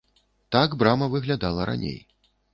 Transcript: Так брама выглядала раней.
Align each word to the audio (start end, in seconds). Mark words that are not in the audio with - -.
Так 0.55 0.73
брама 0.79 1.11
выглядала 1.13 1.63
раней. 1.71 2.01